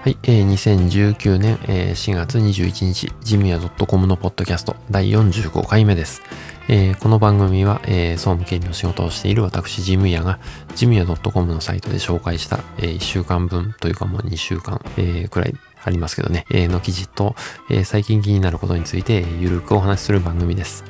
[0.00, 6.22] はい、えー、2019年、えー、4月21日、ジムヤ .com のポッドキャスト第45回目です。
[6.68, 10.38] えー、この番組は、えー、総務経理の仕事をしている私、ジムヤが、
[10.76, 17.34] ジムヤ .com のサイトで紹介した、えー、1週間分というかもう2週間、えー、くらいありますけどね、えー、の記事と、
[17.68, 20.84] えー、最近気になることについて、ゆるくお話しする番組です。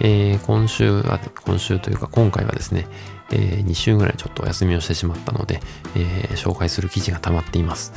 [0.00, 2.86] えー、今週は、今週というか今回はですね、
[3.30, 5.60] えー、2週ぐらいちょっとお休みをしてしまったので、
[5.96, 7.92] えー、紹介する記事が溜まっています。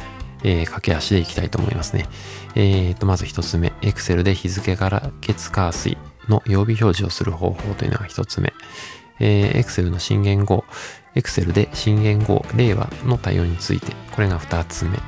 [0.46, 2.06] えー、駆け足でいきたいと思いますね。
[2.54, 5.98] えー、と、まず一つ目、Excel で日付から月火水
[6.30, 8.54] の曜日表示をする方法というのが一つ目。
[9.20, 10.64] えー、Excel の新元号、
[11.16, 15.00] Excel で新元号、令和の対応について、これが二つ目。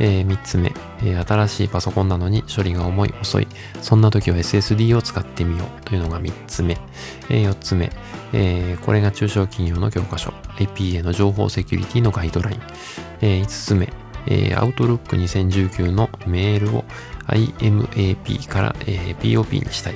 [0.00, 0.72] えー、3つ目、
[1.04, 3.48] えー、新しいパソコンなのに処理が重い、遅い。
[3.80, 6.76] そんな時は SSD を使ってみようというのが3つ目。
[7.30, 7.90] えー、4つ目、
[8.34, 10.30] え、これが中小企業の教科書。
[10.58, 12.60] IPA の情報セキュリティのガイドライン。
[13.22, 13.88] え、5つ目、
[14.26, 16.84] えー、Outlook 2019のメールを
[17.26, 19.94] IMAP から、えー、POP にしたい、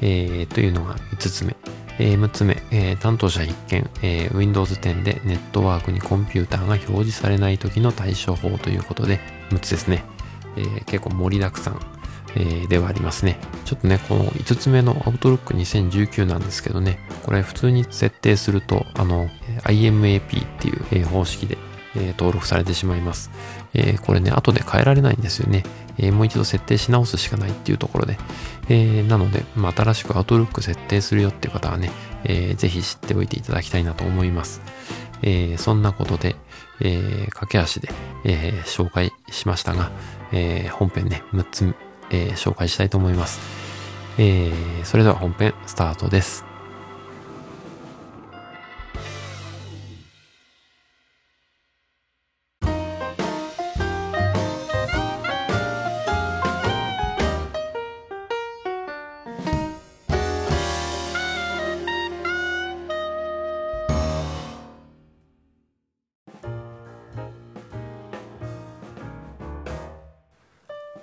[0.00, 1.56] えー、というのが5つ目。
[1.98, 10.02] えー、6つ目、えー、担当者必見、えー、Windows 10でネットワークにコンピューターが表示されない時の対処法ということで、6つですね。
[10.56, 11.80] えー、結構盛りだくさん、
[12.34, 13.38] えー、ではありますね。
[13.66, 19.28] ちょっとね、この5つ目の Outlook 2019なんですけどね、これ普通に設定すると、あの、
[19.64, 21.58] IMAP っていう、えー、方式で、
[21.96, 23.30] えー、登録されてしまいます。
[23.74, 25.64] えー、これね、後で変えられないんですよね。
[25.98, 28.18] えー、もう一度設定し直すしかないっていうところで。
[28.68, 31.90] えー、なので、まあ、新しく Outlook 設定するよっていう方はね、
[32.24, 34.62] えー、ぜひ知っておいていただきたいなと思います。
[35.22, 36.36] えー、そんなことで、
[36.80, 37.90] えー、駆け足で、
[38.24, 39.90] えー、紹介しましたが、
[40.32, 41.74] えー、本編ね、6つ、
[42.10, 43.40] えー、紹介したいと思います。
[44.18, 46.49] えー、それでは本編スタートです。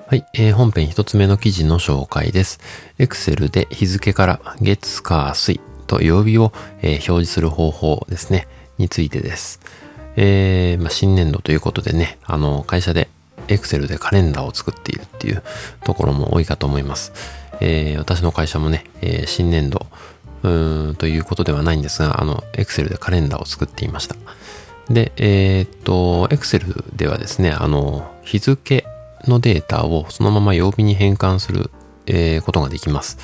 [0.09, 2.61] はい、えー、本編一つ目の記事の紹介です。
[2.97, 8.47] Excel で日付から月、火、水と曜日を、えー、表示する方法ですね、
[8.77, 9.59] についてです。
[10.15, 13.09] えー、まあ、新年度ということでね、あの、会社で
[13.49, 15.43] Excel でカレンダーを作っているっていう
[15.83, 17.11] ところも多いかと思います。
[17.59, 19.87] えー、私の会社もね、えー、新年度、
[20.43, 24.15] うーん、ということではないんですが、あの、Excel でカレンダーを作っていました。
[24.89, 28.85] で、えー、っと、Excel ではですね、あの、日付
[29.25, 31.71] のデータをそのまま曜日に変換する、
[32.05, 33.17] えー、ことができます。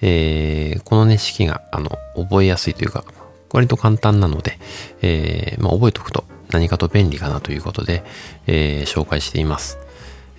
[0.00, 3.04] えー、このね、式が、あの、覚えやすいというか、
[3.52, 4.58] 割と簡単なので、
[5.02, 8.04] えー、まあ、覚えておくと何かと便利かなということで、
[8.46, 9.78] えー、紹介しています。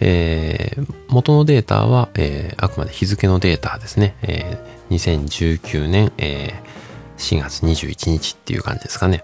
[0.01, 4.15] えー、元のデータは、えー、あくまで日付のデータですね。
[4.21, 9.23] えー、2019年、えー、4月21日っていう感じですかね。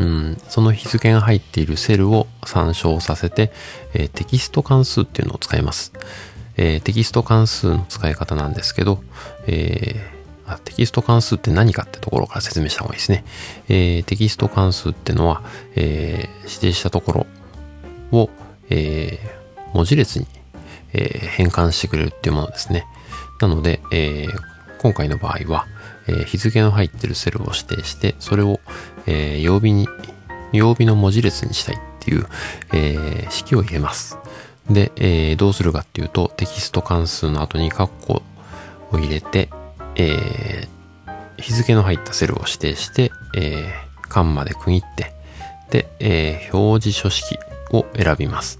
[0.00, 3.52] うん、その日付が入っているセルを参照させて、
[3.92, 5.92] えー、テキスト関数っていうのを使います。
[6.56, 9.02] えー、テキスト関数の使い方なんですけど、
[9.46, 13.24] えー、テキスト関数って何かってところから説明した方がいいですね。
[13.68, 15.42] え、テキスト関数ってのは、
[15.76, 17.26] え、指定したとこ
[18.10, 18.30] ろを、
[18.70, 19.18] え、
[19.74, 20.26] 文字列に、
[20.94, 22.86] え、変換してくれるっていうものですね。
[23.38, 24.26] なので、え、
[24.78, 25.66] 今回の場合は、
[26.10, 28.60] え、日付の入ってるセルを指定して、それを、
[29.06, 29.88] え、曜日に、
[30.52, 32.26] 曜日の文字列にしたいっていう、
[32.72, 34.18] え、式を入れます。
[34.68, 38.22] で、え、どうするかっていうと、テキスト関数の後に括弧
[38.92, 39.48] を入れて、
[39.96, 40.68] え、
[41.38, 45.14] 日付の入ったセルを指定して、えー、間まで区切って、
[45.70, 47.38] で、え、表示書式
[47.72, 48.58] を選びます。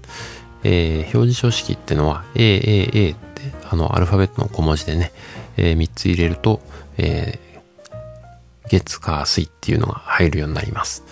[0.63, 5.11] えー、表示書式ってのは AAA ってあのアルファベットの小文字でね、
[5.57, 6.61] えー、3つ入れると、
[6.97, 11.03] えー、月、火、水っていうのが入るようになります。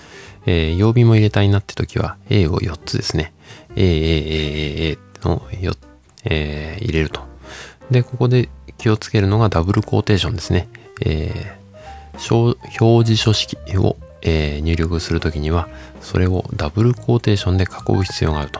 [0.45, 3.33] えー、曜日も入れたいなって時は A を4つですね。
[3.75, 5.77] A、A、A、A、A の4、
[6.25, 7.21] えー、入れると。
[7.91, 10.67] で、ここで気をつけるのがダブルコーテーションですね。
[11.05, 15.69] えー、表示書式を、えー、入力するときには、
[16.01, 18.59] それをダブルコーテーションで囲う必要があると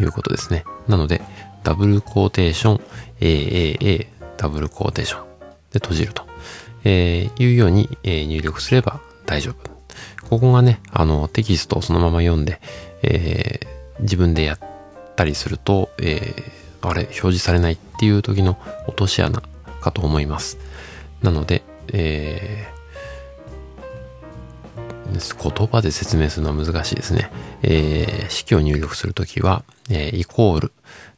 [0.00, 0.64] いうことですね。
[0.88, 1.22] なので、
[1.62, 2.80] ダブルコーテーション、
[3.20, 5.24] AAA、ダブルコーテーション
[5.72, 6.26] で閉じると、
[6.84, 9.70] えー、いうように、えー、入力すれば大丈夫。
[10.28, 12.60] ここがね、あの、テキストをそのまま読んで、
[13.02, 14.58] えー、自分でやっ
[15.14, 19.42] たりすると、えー、あれ、表示されないっていう時の落とし穴
[19.80, 20.58] かと思います。
[21.22, 21.62] なので、
[21.92, 27.30] えー、言葉で説明するのは難しいですね。
[27.62, 30.72] えー、式を入力するときは、えー、イコール、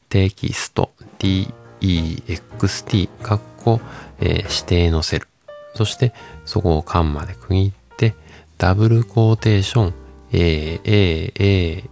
[0.09, 0.91] テキスト、
[1.21, 3.81] text、括弧、
[4.21, 5.29] えー、指定のセル。
[5.75, 6.13] そして、
[6.45, 8.15] そこをカンマで区切って、
[8.59, 9.95] ダブルコーテーション、
[10.33, 11.85] A、A、A、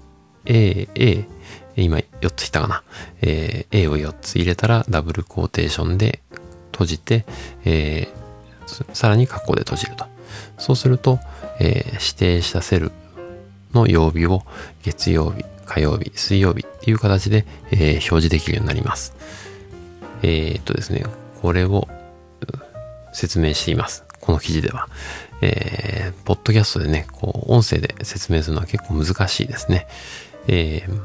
[0.46, 1.24] A、A、
[1.76, 2.82] 今4ついったかな。
[3.20, 6.20] えー、A を4つ入れたらダブルコーテーションで
[6.72, 7.24] 閉じて、
[7.64, 10.06] えー、さらに括弧で閉じると。
[10.58, 11.18] そうすると、
[11.60, 12.92] えー、指定したセル
[13.72, 14.42] の曜日を
[14.82, 19.14] 月曜日、火曜日、水曜日っていう形で、え、表示できるようになります。
[20.22, 21.04] えー、っとですね、
[21.40, 21.88] これを
[23.12, 24.04] 説明しています。
[24.20, 24.88] この記事では。
[25.40, 29.88] えー、ポッドキャストでね、こう、音声で説明するのは結構難しいですね。
[30.46, 31.00] えー、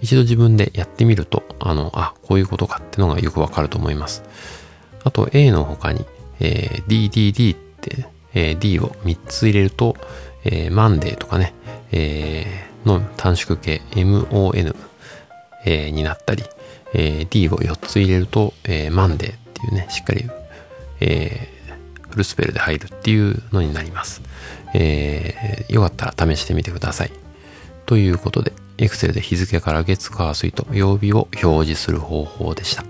[0.00, 4.22] 一度自分でやってみると、あの、あ、こういうことかってのがよくわかると思います。
[5.04, 6.06] あと A の他に、
[6.40, 9.96] えー、DDD って、えー、D を3つ入れると、
[10.44, 11.54] えー、マンデーとかね、
[11.90, 14.74] えー、の短縮形 MON、
[15.64, 16.44] えー、になったり、
[16.94, 20.28] えー、D を4つ入れると、えー、マンデーっていうね、しっかり、
[21.02, 24.22] えー、フルスペルで入るっていうのになります。
[24.74, 27.10] えー、よかったら試してみてください。
[27.86, 32.84] ということで、Excel で日付から月火水と曜日を表示する方法でした。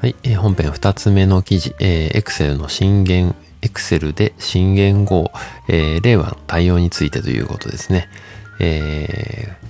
[0.00, 5.32] はい、えー、本編2つ目の記事、えー、Excel の新元、Excel で新元号、
[5.68, 8.08] えー、令和の対応についてということですね。
[8.60, 9.63] えー、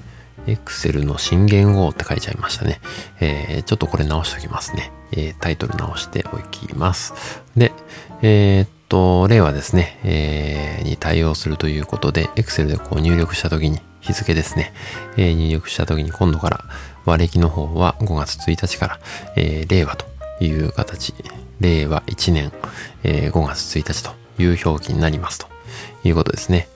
[0.46, 2.80] Excel の新元号って書いちゃいましたね。
[3.20, 4.92] えー、ちょっとこれ直しておきますね。
[5.12, 7.14] えー、タイトル直しておきます。
[7.56, 7.72] で、
[8.22, 14.74] えー、っと、令和ですね、えー、に対応するということで、Excel でこう入力したときに、日付ですね、
[15.16, 16.64] えー、入力したときに今度から
[17.06, 19.00] 和暦の方は5月1日から、
[19.36, 20.04] えー、令和と
[20.40, 21.14] いう形、
[21.60, 22.52] 令和1年、
[23.02, 24.10] えー、5月1日と
[24.42, 25.46] いう表記になりますと
[26.04, 26.68] いうことですね。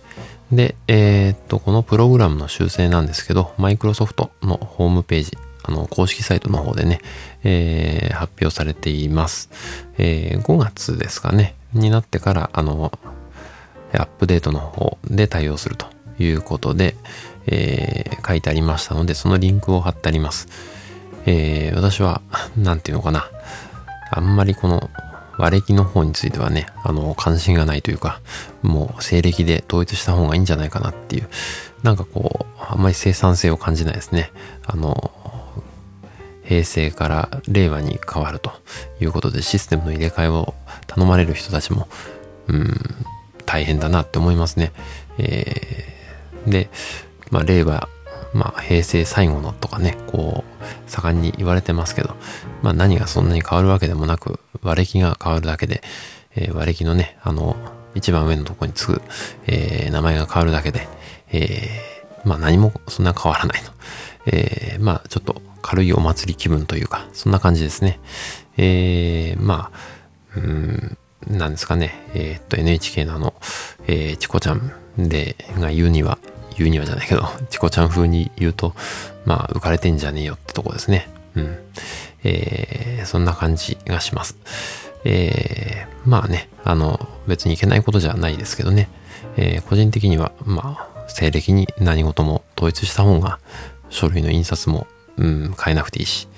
[0.52, 7.00] で、えー、っと、このプログラムの修正なんですけど、マイクロソフトのホームページ、あの、公式サイトの方でね、
[7.44, 9.50] えー、発表されています。
[9.98, 12.92] えー、5月ですかね、になってから、あの、
[13.92, 15.86] アップデートの方で対応すると
[16.18, 16.96] いうことで、
[17.46, 20.48] えー、書いてありましたので、そのリンクを貼ってあります。
[21.26, 22.22] えー、私は、
[22.56, 23.28] なんていうのかな。
[24.10, 24.88] あんまりこの
[25.38, 28.20] 和暦の方についてはね、あの、関心がないというか、
[28.62, 31.28] もう西暦で統一した方がいいんじゃないかなっていう、
[31.82, 34.32] なんかこう、あんまり生産性を感じないですね。
[34.66, 35.12] あの、
[36.44, 38.52] 平成から令和に変わると
[39.00, 40.54] いうことでシステムの入れ替えを
[40.86, 41.88] 頼まれる人たちも、
[42.48, 42.74] うん、
[43.44, 44.72] 大変だなって思いますね。
[45.18, 46.70] えー、で、
[47.30, 47.88] まあ、令和
[48.32, 52.14] まあ、平成最後のとかね、こう、盛んに言われてますけど、
[52.62, 55.82] まあ何がそんなに変わるわけでもなく、和暦が変わるだけで、
[56.34, 57.56] えー、和暦のね、あの、
[57.94, 59.02] 一番上のとこにつく、
[59.46, 60.86] えー、名前が変わるだけで、
[61.32, 63.72] えー、まあ何もそんな変わらないと。
[64.26, 67.98] えー、まあちょっと軽いお祭り気分というか、そんな感じですね。
[68.56, 73.34] えー、まあ、うん、なんですかね、えー、っと NHK のあの、
[73.86, 76.18] えー、チコちゃんで、が言うには、
[76.58, 78.74] 言うにはじゃないけど、 チコちゃん風に言うと、
[79.24, 81.08] まあ、浮かれてんじゃねえよってとこですね。
[81.34, 81.58] うん。
[82.24, 84.36] えー、そんな感じがします。
[85.04, 88.88] えー、まあね、あの、別にいけないことじゃないですけどね。
[89.36, 93.38] えー、個人的には、まあ、西暦に何事も統一した方が、
[93.90, 96.28] 書類の印刷も、うん、変えなくていいし。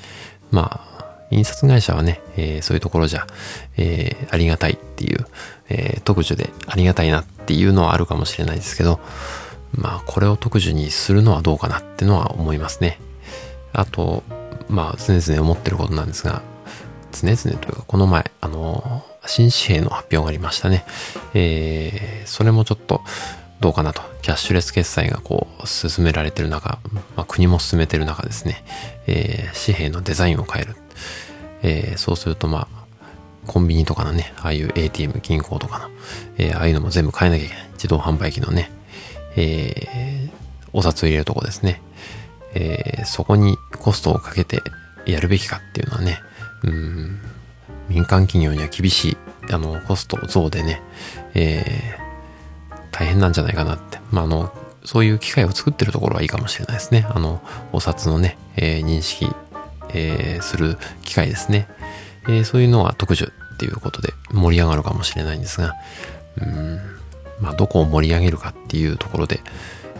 [0.50, 0.90] まあ、
[1.30, 3.26] 印刷会社はね、えー、そういうところじゃ、
[3.76, 5.26] えー、ありがたいっていう、
[5.68, 9.00] えー、特需でありがたいなっていうのはあるかもしれないですけど、
[9.74, 12.98] まあ、これを特需にするのはどうかなってのは思いますね。
[13.72, 14.22] あと、
[14.68, 16.42] まあ、常々思ってることなんですが、
[17.12, 20.84] 常々というか、この前、あの、新紙幣の発表がありましたね。
[21.34, 23.02] えー、それもちょっと、
[23.60, 24.00] どうかなと。
[24.22, 26.78] キャッシュレス決済がこう、進められてる中、
[27.16, 28.64] まあ、国も進めてる中ですね、
[29.06, 30.76] えー、紙幣のデザインを変える。
[31.62, 32.80] えー、そうすると、まあ、
[33.46, 35.90] コンビニとかのね、ああいう ATM、銀行とかの、
[36.38, 37.68] えー、ああいうのも全部変えなきゃいけない。
[37.74, 38.70] 自動販売機のね、
[39.40, 40.30] えー、
[40.72, 41.80] お札を入れるとこですね。
[42.54, 44.60] えー、そこにコストをかけて
[45.06, 46.18] やるべきかっていうのはね、
[46.64, 47.20] うん、
[47.88, 49.16] 民間企業には厳しい、
[49.50, 50.82] あの、コスト増でね、
[51.34, 53.98] えー、大変なんじゃないかなって。
[54.10, 54.52] まあ、あの、
[54.84, 57.06] そういう機械を作ってるところはいいかもしれないですね。
[57.08, 57.40] あの、
[57.72, 59.30] お札のね、えー、認識、
[59.92, 61.68] えー、する機械ですね。
[62.24, 65.74] えー、そういうのは特需っていうことで盛り上がるかもしれないんですが、
[66.38, 66.99] うん
[67.40, 69.40] まあ、どこを盛り上げるかっていうところで、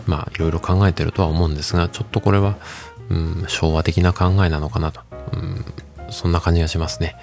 [0.05, 2.57] まあ、いろいろ考えてるとは思うんですが、ちょっとこれは、
[3.09, 5.01] うん、昭和的な考えなのかなと、
[5.33, 5.65] うん、
[6.09, 7.15] そんな感じがしますね。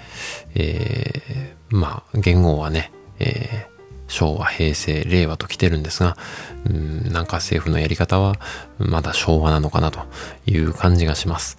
[0.55, 6.17] えー、まあ、言語はね、えー、昭和、平成、令和と来てるんですが、
[6.65, 8.35] うん、なんか政府のやり方は
[8.77, 9.99] まだ昭和なのかなと
[10.45, 11.57] いう感じがします。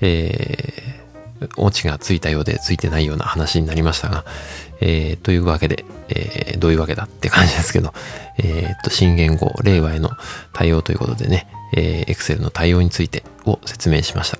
[0.00, 0.99] えー、
[1.56, 4.24] オチがついたようでついてないような話になりましたが、
[4.80, 7.92] えー、というわけで、えー、どういうわけだって感じですけど、
[8.38, 10.10] えー、っと、新言語、令和への
[10.52, 14.38] 対応ということでね、えー、Excel の対応についてを説明しました。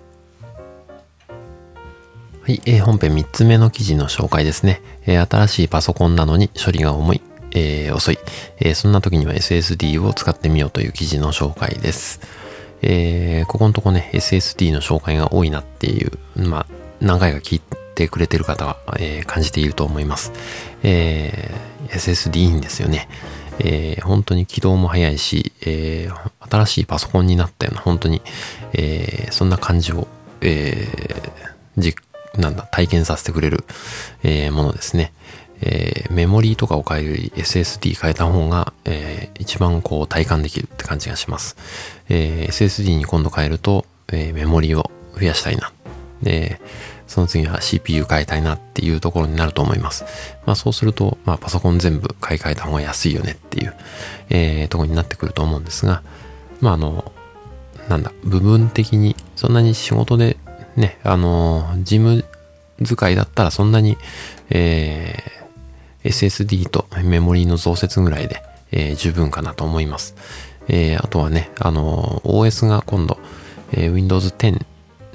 [2.42, 4.80] はい、えー、本編3つ目の記事の紹介ですね。
[5.06, 8.18] えー、新しいパソコンなのに処理が重い、えー、遅い、
[8.58, 12.20] えー、そんな時には SSD を使ってみようという記事の紹介です。
[12.82, 17.62] えー、ここのとこね、SSD の紹介が多いなっていう、まあ、何回か聞い
[17.94, 20.32] てくれてる方は、えー、感じていると思います。
[20.82, 23.08] えー、SSD いいんですよね。
[23.58, 28.22] えー、本当に起動も早いし、えー、新しいパソコンになったような、本当に、
[28.72, 30.08] えー、そんな感じを、
[30.40, 31.96] えー、実
[32.38, 33.64] なんだ、体験させてくれる、
[34.22, 35.12] え、ものですね。
[35.62, 41.56] え、メモリーとかを変えるより SSD 変えた方が、え、一番こう体感できるって感じがします。
[42.08, 45.72] え、SSD に今度変えると、え、メモリーを増やしたいな。
[46.22, 46.60] で、
[47.10, 50.04] その次は CPU 変えたいなっていうところになると思います。
[50.46, 53.74] まあそうすると、まあパソコン全部買い替えた方が安いよねっていう、
[54.28, 56.04] えー、とこになってくると思うんですが、
[56.60, 57.10] まああの、
[57.88, 60.36] なんだ、部分的にそんなに仕事で
[60.76, 62.24] ね、あの、事務
[62.84, 63.98] 使いだったらそんなに、
[64.50, 68.40] えー、SSD とメモリーの増設ぐらいで、
[68.70, 70.14] えー、十分かなと思います。
[70.68, 73.18] えー、あとはね、あの、OS が今度、
[73.72, 74.64] えー、Windows 10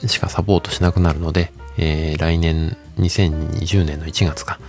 [0.07, 4.59] しかサポートしなくなるので、えー、来年2020年の1月か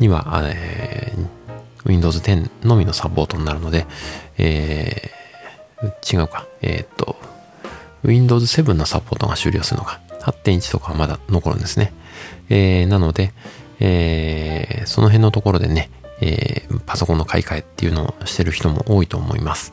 [0.00, 3.86] には、えー、Windows 10のみのサポートになるので、
[4.38, 7.16] えー、違うか、えー、っと、
[8.02, 10.00] Windows 7のサポートが終了するのか。
[10.24, 11.92] 8.1とかはまだ残るんですね。
[12.48, 13.32] えー、なので、
[13.80, 15.90] えー、その辺のところでね、
[16.20, 19.72] えー、パソコンの買い替えっていうのをしてる人も多いと思います。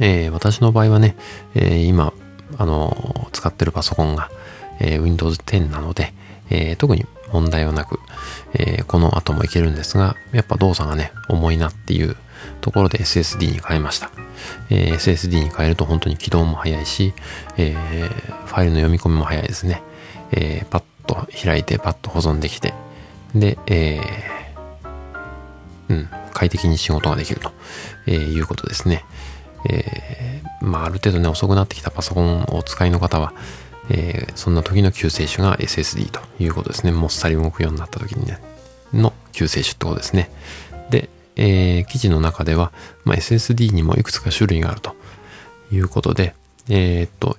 [0.00, 1.14] えー、私の場合はね、
[1.54, 2.12] えー、今、
[2.58, 4.30] あの使ってるパソコンが、
[4.80, 6.12] えー、Windows 10なので、
[6.50, 8.00] えー、特に問題はなく、
[8.54, 12.16] えー、この後もいけるんですが、やっぱ動作がね、重いなっていう
[12.60, 14.10] ところで SSD に変えました。
[14.70, 17.14] えー、SSD に変えると本当に起動も早いし、
[17.56, 19.82] えー、ファイルの読み込みも早いですね。
[20.32, 22.74] えー、パッと開いてパッと保存できて、
[23.34, 27.52] で、えー、うん、快適に仕事ができると、
[28.06, 29.04] えー、いうことですね。
[29.68, 33.34] えー、まあ、ある程度ね、遅くなってきたパソコンをお使いの方は、
[33.90, 36.92] えー、そんな時の救世主が SSD ということですね。
[36.92, 38.38] もっさり動くようになった時にね、
[38.92, 40.30] の救世主ってことですね。
[40.90, 42.72] で、えー、記事の中では、
[43.04, 44.94] まあ、SSD にもいくつか種類があると
[45.72, 46.34] いうことで、
[46.68, 47.36] えー、っと、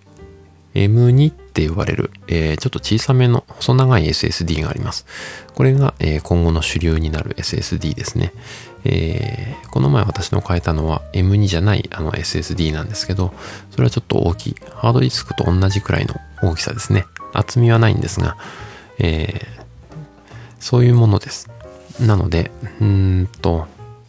[0.73, 5.05] M2 って呼ばれる、えー、ちょっと小さめの細長い SSD があります。
[5.53, 8.33] これが、えー、今後の主流になる SSD ですね。
[8.83, 13.33] えー、この前私の変えたのは M2 じゃないあの SSD なんですけど、
[13.69, 14.55] それはちょっと大きい。
[14.75, 17.05] ハードディスクと同じくらいの大きさですね。
[17.33, 18.37] 厚みはないんですが、
[18.99, 19.63] えー、
[20.59, 21.49] そういうものです。
[21.99, 23.67] なので、うんと、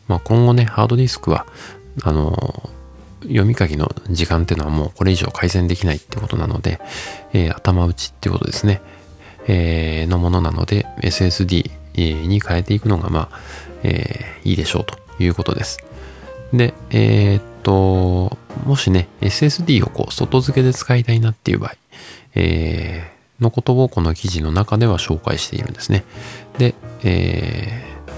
[0.09, 1.47] まあ、今後ね、ハードディスクは、
[2.03, 2.71] あの、
[3.23, 6.81] 読み書きの時間っていうのはもうこれ以上改善できないってことなので、
[7.33, 8.83] えー、頭打ちってことですね、
[9.47, 13.41] えー、のものなので SSD に変えていくのがまあ、
[13.83, 15.79] えー、いいでしょうということです。
[16.53, 18.37] で、えー、っと、
[18.67, 21.77] もしね、SSD をこう外付けで使いたいなっていう場合、
[22.35, 26.05] えー、のことをこの記事の中では紹介しているんですね。
[26.59, 28.13] で、えー、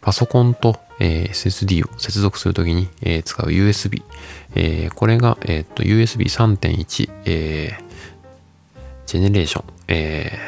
[0.00, 4.02] パソコンとえー、SSD を接続するときに、えー、使う USB。
[4.54, 7.82] えー、これが、えー、と USB3.1、えー、
[9.06, 10.38] ジェネレーション、え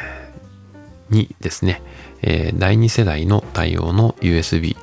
[1.11, 1.83] ー、にですね、
[2.21, 4.77] えー、第2世代の対応の USB、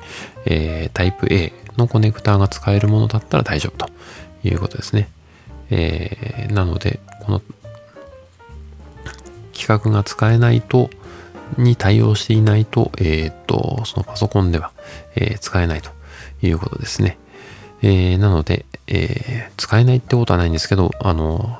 [0.44, 3.92] えー、タイプ A のコネクターが使えるものだったら大丈夫と
[4.42, 5.08] いうことですね。
[5.70, 7.42] えー、なので、この
[9.60, 10.90] 規格が使えないと、
[11.58, 14.72] に対応していないと、えっ、と、そのパソコンでは、
[15.16, 15.90] えー、使えないと
[16.42, 17.18] いうことですね。
[17.82, 21.58] えー、なので、え、使えないってことはないんですけど、あの、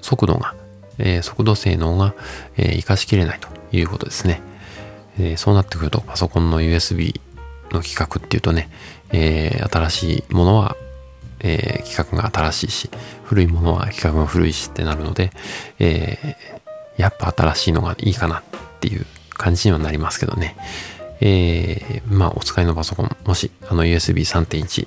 [0.00, 0.54] 速度が、
[0.98, 2.14] え速度性能が、
[2.56, 4.40] え活かしきれないということですね。
[5.18, 7.20] えそうなってくると、パソコンの USB
[7.70, 8.70] の規格っていうとね、
[9.12, 10.76] え新しいものは、
[11.40, 12.90] え規格が新しいし、
[13.24, 15.30] 古いものは規格が古いしってなるので、
[15.78, 16.36] え
[16.98, 18.42] やっぱ新しいのがいいかなっ
[18.80, 20.56] ていう感じにはなりますけどね。
[21.20, 24.86] えー、まあ、お使いのパソコン、もし、あの USB3.1、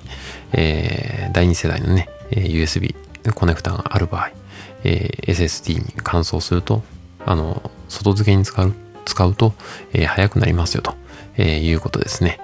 [0.52, 2.94] えー、第2世代のね、USB
[3.34, 4.30] コネクタがある場合、
[4.84, 6.82] えー、SSD に換装すると、
[7.26, 8.72] あの、外付けに使う、
[9.04, 9.52] 使うと、
[9.92, 10.94] えー、早くなりますよと、
[11.36, 12.40] えー、いうことですね。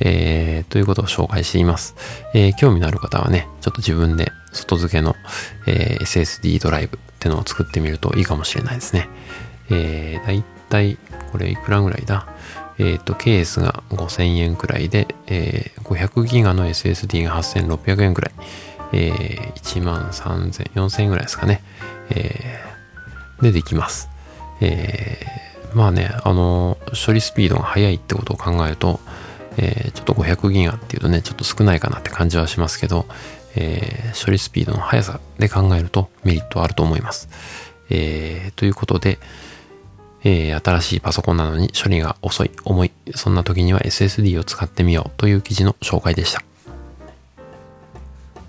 [0.00, 1.94] えー、ということを紹介しています。
[2.34, 5.14] えー、興味のある方はね、ちょっと自分で外付けの、
[5.66, 9.08] えー、SSD ドライブってのを作ってみるといいかもしれないですね。
[9.70, 10.98] えー、だいたい、
[11.32, 12.26] これいくらぐらいだ？
[12.78, 18.32] えっ、ー、と、ケースが5000円くらいで、えー、500ギガの SSD が8600円くらい、
[18.92, 21.62] えー、1万3000、4000円くらいですかね。
[22.10, 24.08] えー、でできます。
[24.60, 26.76] えー、まあね、あの、
[27.06, 29.00] 処理スピードが速いってことを考えると、
[29.56, 33.06] えー、ちょっと500ギガっていうとね、ちょっと少ないかなって感じはしますけど、
[33.56, 37.28] えー、処理スピードの速さで考えるとメリットはあると思います。
[37.88, 39.18] えー、ということで、
[40.24, 46.42] えー、新しいパソコンなのに処理が遅い、重い、そんな時には SSD を使ってみようという記事の紹介でした。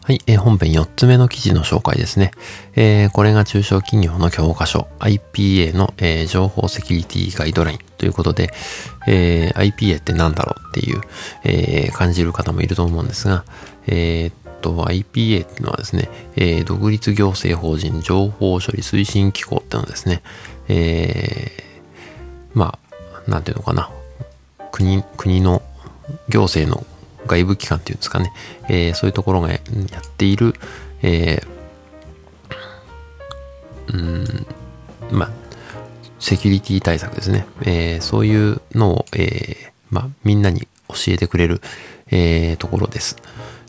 [0.08, 2.32] はい、えー、本編4つ目の記事の紹介ですね。
[2.78, 4.88] えー、これが中小企業の教科書。
[5.00, 7.80] IPA の、えー、情報セキュリティガイドライン。
[7.98, 8.50] ということで、
[9.06, 11.02] え、IPA って何だろうっていう、
[11.44, 13.44] え、感じる方もいると思うんですが、
[13.88, 20.22] え、っと IPA っていうのはですね、え、独立行政法人情報処理推進機構っていうのですね、
[20.70, 21.52] え、
[22.54, 22.80] ま
[23.28, 23.90] あ、なんていうのかな、
[24.72, 25.62] 国、国の
[26.30, 26.88] 行政の
[27.26, 28.32] 外部機関っていうんですかね、
[28.70, 29.62] えー、そういうところがやっ
[30.18, 30.54] ている、
[31.02, 31.58] えー、
[33.94, 34.48] うん、
[35.12, 35.30] まあ、
[36.20, 37.46] セキュリティ対策ですね。
[37.62, 41.62] えー、そういうのを、え、まあ、みんなに教えてくれる、
[42.12, 43.18] え、ところです。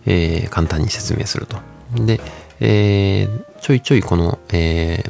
[0.06, 1.58] え、簡単に説明すると。
[1.94, 2.20] で、
[2.60, 3.28] え、
[3.60, 5.04] ちょいちょいこの、え、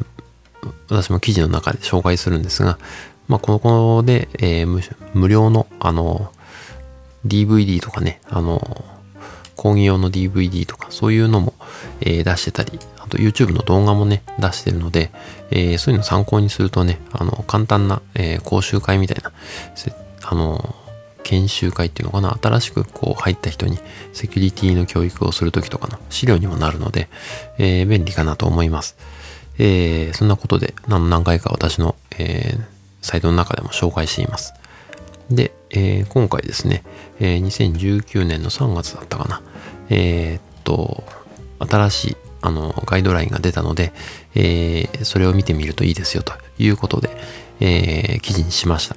[0.88, 2.78] 私も記事の中で紹介するんですが、
[3.28, 6.33] まあ、ここで、えー、無料の、あの、
[7.28, 8.85] DVD とかね、あの、
[9.56, 11.52] 講義用の DVD とかそういうのも、
[12.00, 15.11] えー、出してたり、あと YouTube の動画もね、出してるので、
[15.50, 19.32] えー、そういうの参考にするとね、あの、簡単な、えー、講習会みたいな、
[20.23, 20.75] あの、
[21.25, 23.78] 研修会っていうのかな、新しくこう入った人に
[24.12, 27.09] セキュリティの教育をするときとかの資料にもなるので、
[27.59, 28.96] え、便利かなと思います。
[29.59, 32.57] え、そんなことで何回か私の、え、
[33.03, 34.55] サイトの中でも紹介しています。
[35.31, 36.83] で、え、今回ですね、
[37.20, 39.42] えー、2019年の3月だったかな。
[39.90, 41.04] えー、っと、
[41.59, 43.92] 新しいあのガイドラインが出たので、
[44.35, 47.11] えー、それを見てみるといいですよということで、
[47.61, 48.96] えー、記事にしました。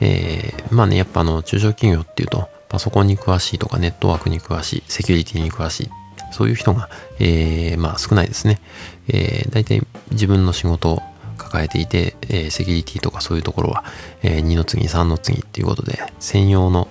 [0.00, 5.90] えー、まあね、やっぱあの中小企業っていうと、パソコンに詳しいとかネットワークに詳しい、セキュリティに詳しい、
[6.32, 6.88] そういう人が、
[7.20, 8.60] えー、まあ少ないですね。
[9.08, 11.02] えー、大体自分の仕事を
[11.36, 13.84] 抱えていて、えー、セキュリティとかそういうところは、
[14.22, 16.88] えー、2の次、3の次っていうことで、専用の、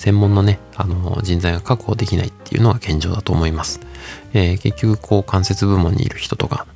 [0.00, 3.80] 専門のね、あの、人材が確保できないっていうのが現状だと思います。
[4.32, 6.66] えー、結局、こう、間接部門にいる人とか、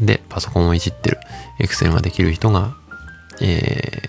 [0.00, 1.18] で、パソコンをいじってる、
[1.58, 2.74] エクセルができる人が、
[3.42, 4.00] え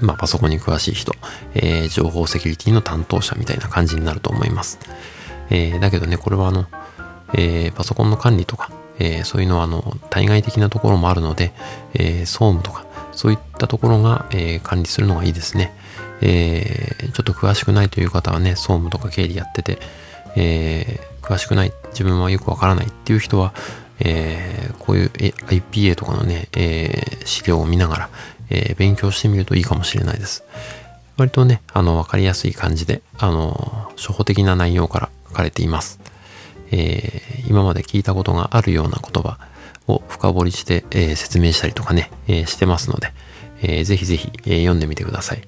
[0.00, 1.12] ー、まあ、パソコンに詳しい人、
[1.54, 4.80] えー、情報セキュリティの担当者みたいな感じになると思います。
[5.50, 6.66] えー、だけどね、これはあの、
[7.34, 11.52] えー、パソコンの管理とか、えー、そういうのはあの対外的なところもあるので、
[11.94, 15.72] えー、総務とかそういったところが、えー、管理するのがいいですね、
[16.20, 19.78] えー、ちょっと詳しくないという方はね総務とか経理やってて、
[20.36, 23.52] えー、詳しくない自分はよくわからないっていう人は、
[24.00, 28.10] えー、こういう IPA とかのね、えー、資料を見ながら、
[28.50, 30.44] えー、勉強してみるといいかもしれないです。
[31.16, 35.98] 割とね、あの、わかりやすい感じで、あの、初歩的な内容から書かれています。
[36.70, 39.38] えー、今まで聞いたことがあるような言葉
[39.88, 43.12] を深掘りして、えー、説明したりとかね、えー、してますので、
[43.62, 45.42] えー、ぜひぜひ、えー、読んでみてください。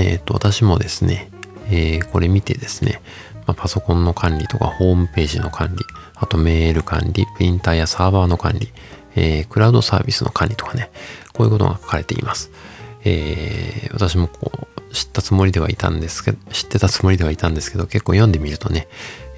[0.00, 1.30] えっ、と、私もですね、
[1.68, 3.00] えー、これ見てですね、
[3.46, 8.72] まあ、パソコンの管理とかホームページの管理、あとメール管理、プリンターやサーバーの管理、
[9.16, 10.90] えー、クラウドサービスの管理とかね、
[11.32, 12.50] こういうことが書かれています。
[13.04, 18.88] えー、私もこう、知ったつもりではいたんですけど、知ってたつもりではいたんですけど、結構読んでみるとね、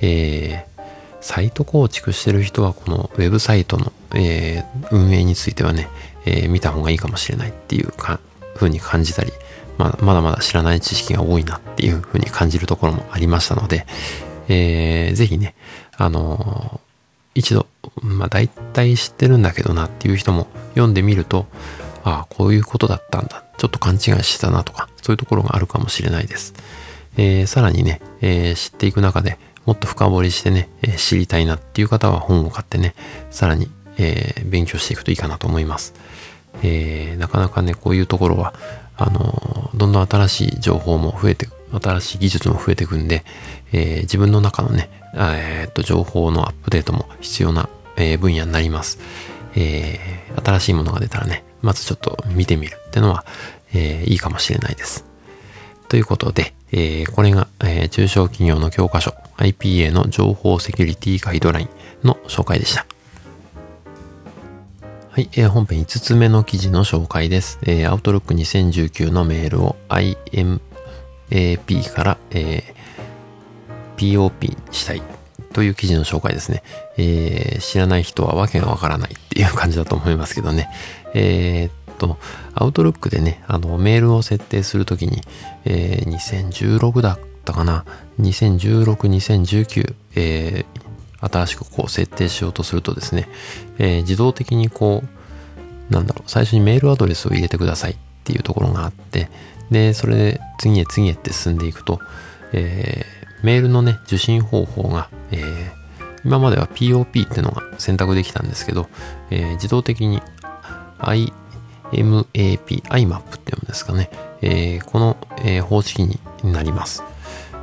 [0.00, 0.84] えー、
[1.20, 5.88] サイト構築してる人はこのウェブサイトの、えー、運営についてはね、
[6.26, 8.20] えー、見た方がいいかもしれないっていうか
[8.56, 9.32] 風に感じたり、
[9.78, 13.86] まあ、まだまだ知らない知識が多いなっていう風に感じるところもありましたので、
[14.48, 15.54] えー、ぜひね、
[15.96, 17.66] あのー、一度、
[18.02, 21.46] まあ大体知ってるんだけどなっていう人も読んでみると、
[22.04, 23.44] ああ、こういうことだったんだ。
[23.56, 26.54] ちょっと勘違いしてたなとか、そういうところがあるかもしれないです。
[27.16, 32.94] えー、さらにね、えー、知っていく中でもっと深掘りしてね、えー、知りたいなっていう方は本を買ってね、
[33.30, 35.94] さらに、え、勉強していくといいかなと思います。
[36.62, 38.54] え、なかなかね、こういうところは、
[38.96, 43.24] あのどんどん新しい情報も増えて、新しい技術も増えていくんで、
[43.72, 48.98] え自分の中のね、えっと、情報のアップデートも必要な、え分野になります。
[49.56, 49.98] え
[50.44, 53.24] 新しいものが出たらね、まずちょっと見てみるってのは、
[53.72, 55.04] えいいかもしれないです。
[55.88, 61.68] ということで、えー、これが、えー、中小企業の教科書 IPA の情報セキュリティガイドライン
[62.02, 62.86] の紹介でした。
[65.14, 67.60] はい、えー、本編5つ目の記事の紹介です。
[67.62, 70.58] えー、Outlook 2019のメールを IMAP
[71.94, 75.02] から、えー、POP したい
[75.52, 76.64] という記事の紹介ですね。
[76.96, 80.68] えー、知らない人はわけがわからないっていう感じだと思いますけどね。
[81.14, 82.18] えーと、
[82.56, 85.20] Outlook でね、あの、メールを設定するときに、
[85.64, 87.84] えー、2016だったかな。
[88.20, 90.84] 2016、2019、えー、
[91.20, 93.28] 新しくこう設定しようとするとですね、
[93.78, 95.02] えー、自動的にこ
[95.90, 99.28] う、なんだろう、最初にメールアドレスを入れてくださいっていうところがあって、
[99.70, 102.00] で、それで次へ次へって進んでいくと、
[102.52, 105.72] えー、メールのね、受信方法が、えー、
[106.24, 108.88] 今までは POP ってのが選択できたんですけど、
[109.30, 110.20] えー、自動的に
[110.98, 111.32] IMAP、
[111.92, 114.10] IMAP って読むんですかね、
[114.42, 117.02] えー、この、えー、方式になります。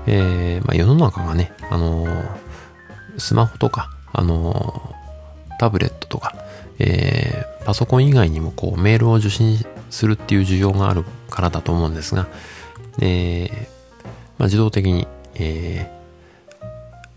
[0.08, 2.41] えーまあ、世の中がね、あのー
[3.18, 4.96] スマホとか、あの
[5.60, 6.36] タブレットとか、
[6.80, 12.28] えー、パソコン以外にもこうメールを受信するっていう需要があるからだと思うんですが、
[13.00, 13.82] えー
[14.42, 15.92] まあ、自動的に、え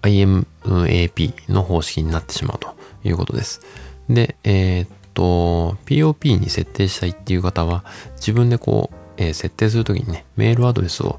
[0.03, 3.63] ー、IMAP の方式になってしまうということです。
[4.11, 7.85] で、えー、っと、POP に設定したいっていう方は、
[8.17, 11.19] 自分でこう、えー、設定するときにね、メールアドレスを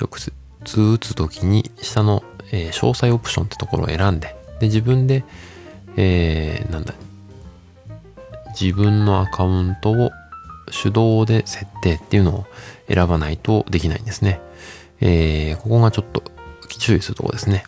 [0.00, 0.32] 直接
[0.64, 2.22] 打つときに、下の
[2.52, 5.24] えー、詳細オプションってところを選んで、で、自分で、
[5.96, 6.94] えー、なんだ、
[8.60, 10.10] 自分のアカウントを
[10.70, 12.46] 手動で設定っていうのを
[12.88, 14.40] 選ばないとできないんですね。
[15.00, 16.22] えー、ここがちょっと
[16.68, 17.64] 注意するところですね。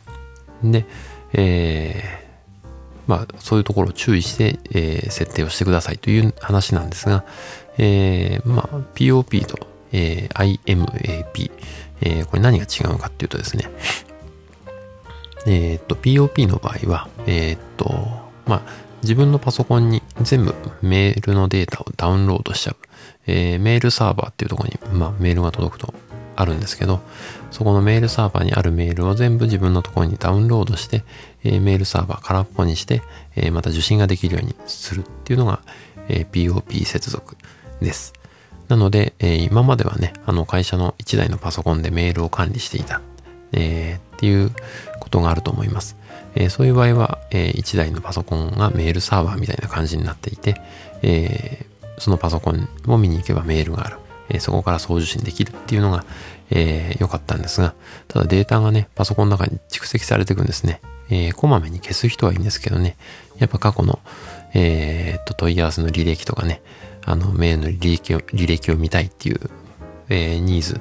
[0.62, 0.86] で、
[1.32, 2.64] えー、
[3.06, 7.24] まあ、そういうところを注意して、えー、設定をしてくださいという話なんですが、
[7.78, 11.50] えー、まあ、POP と、えー、IMAP、
[12.00, 13.64] えー、これ何が違うかっていうとですね、
[15.46, 17.90] えっ、と、POP の場合は、えっ、と、
[18.46, 18.62] まあ、
[19.02, 22.76] 自分のパソコンに全部メールのデータをダウンロードしちゃう。
[23.26, 25.94] えー、メールサーバーっていうところに、まあ、メールが届くと
[26.36, 27.00] あるんですけど、
[27.50, 31.04] そこのメールサーバーにあるメールを全部自分のところにダウンロードして、
[31.44, 33.02] えー、メールサーバー空っぽにして、
[33.36, 35.60] えー、また受信ができるようにするっていうのが、
[36.06, 37.36] え POP 接続
[37.80, 38.12] です。
[38.68, 43.00] なので、え今まではね、あの会社の1台のパソコンでメールを管理していた、
[43.52, 44.50] えっていう
[45.14, 45.96] ことがあると思います。
[46.34, 50.60] えー、そういう場合は、えー、1台のパソコンがメールサーバーみたいな感じになっていて、
[51.02, 53.98] えー、そのパソコンを見に行けばメールがある。
[54.30, 56.06] えそこから送受信できるっていうのが、
[56.50, 57.74] え良かったんですが、
[58.08, 60.80] ただデータがね、パソコンの中に蓄積されていくんですね。
[61.10, 62.96] えこまめに消す人はいいんですけどね、
[63.36, 63.98] やっぱ過去の、
[64.54, 66.62] えっと、問い合わせの履歴とかね、
[67.04, 69.50] あの、メールの履歴を、履歴を見たいっていう、
[70.08, 70.80] えニーズ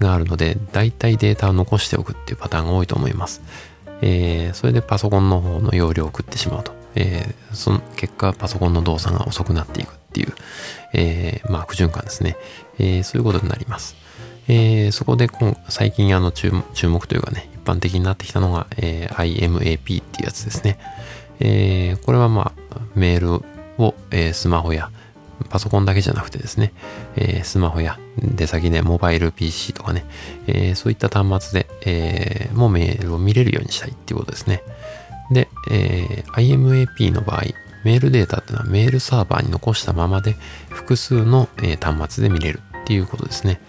[0.00, 3.42] があるので、大体データを残しておくっていうパターンが多いと思います。
[4.02, 6.72] えー、それでパソコンの方の容量を食ってしまうと。
[6.94, 10.32] えー、その結果、パソコンの動作が遅くなっていくっていう、
[10.92, 12.36] えー、まあ、不循環ですね。
[12.78, 13.94] えー、そういうことになります。
[14.48, 15.28] えー、そこで
[15.68, 20.78] 最近あの注目というかね、一般的になってきたのが、えー、IMAP っていうやつですね。
[21.38, 23.32] えー、これはまあ、メール
[23.78, 24.90] を、えー、スマホや、
[25.48, 26.72] パソコンだけじゃなくてですね、
[27.16, 30.04] えー、スマホや出先でモバイル PC とかね、
[30.46, 34.62] えー、そういった端末で、えー、もうメールを見れるようにしたいっていうことですね。
[35.30, 37.42] で、えー、IMAP の場合、
[37.84, 40.36] メールデータっていうのはメールサーバーに残したままで
[40.68, 43.60] 複数の、えー、端末で見れるっていうことですね。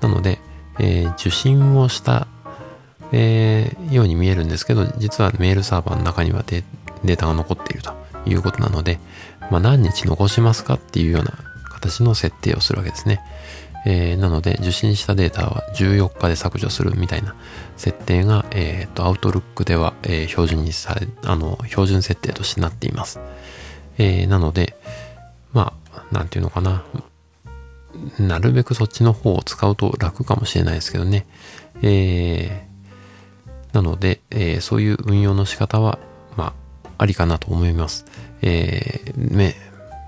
[0.00, 0.38] なので、
[0.78, 2.26] えー、受信をした、
[3.12, 7.92] えー、ように見えるんですけど、実はメールサーバーの中にはデータが残っていると
[8.26, 8.98] いうことなので、
[9.50, 11.32] まあ、何日残しますかっていうような
[11.68, 13.20] 形の設定をするわけですね。
[13.86, 17.34] えー、なので受信したデータは14日で削除するみたいな
[17.76, 23.20] 設定が、えっ、ー、と、Outlook では、えー、標準にされ、あの、標準設定としてなっています。
[23.98, 24.76] えー、なので、
[25.52, 26.84] まあ、なんていうのかな。
[28.18, 31.26] なるべくそっちの方を使うと楽かもしれないですけどね。
[31.82, 35.98] えー、なので、えー、そういう運用の仕方は、
[36.36, 38.04] まあ、ありかなと思います。
[38.42, 39.54] えー、ね、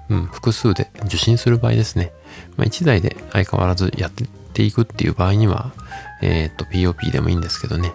[0.09, 2.13] うん、複数で受信する場合ですね。
[2.57, 4.11] まあ、1台で相変わらずやっ
[4.53, 5.73] ていくっていう場合には、
[6.23, 7.93] えっ、と、POP でもいいんですけどね、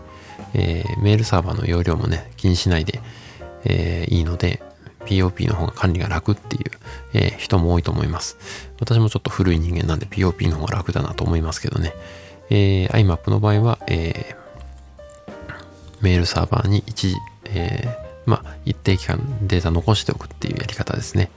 [0.54, 3.02] えー、メールサーバーの容量もね、気にしないで、
[3.64, 4.62] えー、いいので、
[5.06, 6.64] POP の方が管理が楽っていう、
[7.14, 8.38] えー、人も多いと思います。
[8.80, 11.94] 私もちょっと古い人間なんで POP の方が楽だなと思いますけどね。
[12.50, 14.36] えー、IMAP の場合は、えー、
[16.02, 21.32] メールサーバーに一時、えー、まあ、一定期間データ残しておくっていうやり方ですね。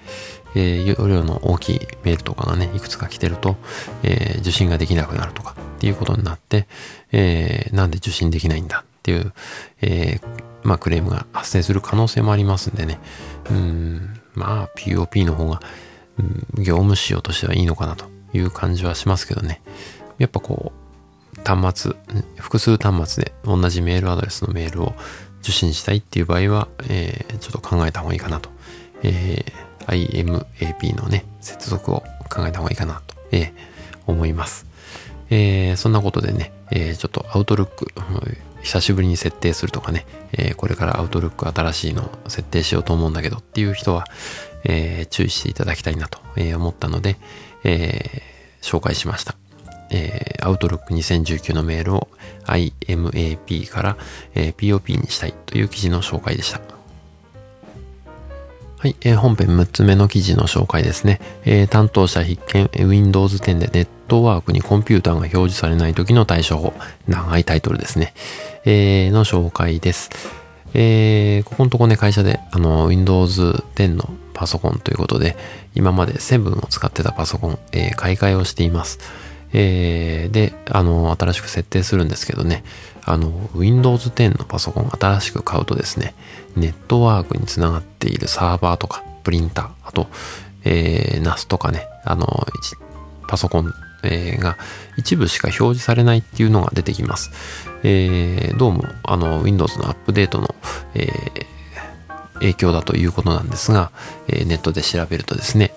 [0.57, 3.57] えー、容量の大きいメールとかがね、いくつか来てると、
[4.03, 6.67] えー、受信ができなくなるとか、っていうことになって、
[7.13, 9.33] えー、なんで受信できないんだっていう、
[9.81, 10.23] えー、
[10.65, 12.99] まあ、クレームが発生する可能性もありますんでね。
[13.51, 15.61] うん、まあ、POP の方が、
[16.59, 19.63] 業務仕様としてはいいのかなという感じはしますけどね。
[20.19, 20.81] やっぱこう、
[21.45, 21.93] 端末、
[22.37, 24.95] 複数端末で同じメールアドレスのメールを
[25.43, 28.51] 受信したいっていう場合は、えー、ちょっと考えた方がいいかなと。
[29.03, 33.53] えー、IMAP のね、接続を考えた方がいいかなと、えー、
[34.07, 34.67] 思います。
[35.31, 37.87] えー、そんなことでね、えー、ちょっとアウトルック、
[38.63, 44.05] 久しぶりに設定するとかね、えー、これからアウトルック新しいのを設定しようと思うんだけどっていう人は、
[44.65, 46.19] えー、注意していただきたいなと
[46.57, 47.17] 思ったので、
[47.65, 49.37] えー、紹介しました。
[49.91, 52.09] えー、アウトロック2019のメールを
[52.47, 53.97] IMAP から、
[54.35, 56.61] えー、POP にしたいという記事の紹介でした。
[58.81, 61.21] はい、えー、本編6つ目の記事の紹介ですね。
[61.45, 66.73] えー、担当者必見 Windows 10でネットワークにコンピューターが表示されない時の対処法。
[67.07, 68.15] 長いタイトルですね。
[68.65, 70.09] えー、の紹介です。
[70.73, 75.37] えー、ここのとこね、会社であの Windows 10のパソコンということで、
[75.75, 78.99] 今まで7を使ってたパソコン、えー、買い替えをしています。
[79.53, 82.63] えー、で、あの、新しく設定するんですけどね、
[83.05, 86.15] あの、Windows 10のパソコン新しく買うとですね、
[86.57, 90.09] ネットワークにつながっているサーバーとか、プリンター、あと、
[90.65, 92.47] えー、NAS とかね、あの、
[93.27, 94.57] パソコン、えー、が
[94.97, 97.31] 一部しか表示されないっていうのが出てきます。
[97.83, 100.55] えー、どうも、あの、Windows のアップデートの、
[100.95, 101.47] えー、
[102.35, 103.91] 影響だということなんですが、
[104.29, 105.73] えー、ネットで調べるとですね、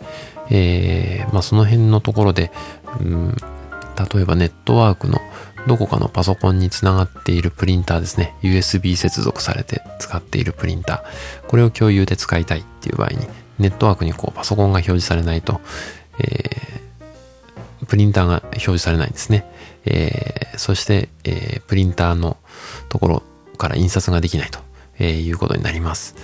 [0.50, 2.52] えー、まあ、その辺のところで、
[3.00, 3.36] うん、
[3.98, 5.22] 例えばネットワークの
[5.68, 8.36] どこかのパソコンにつながっているプリンターですね。
[8.42, 11.48] USB 接続されて使っているプリンター。
[11.48, 13.28] これを共有で使いたいっていう場合に、
[13.60, 15.62] ネットワークにこうパソコンが表示されないと、
[16.20, 19.46] えー、プリンターが表示されないんですね。
[19.86, 22.38] えー、そして、えー、プリンターの
[22.90, 23.24] ところ
[23.58, 24.60] から印刷ができないと、
[25.00, 26.16] え、いうことになります。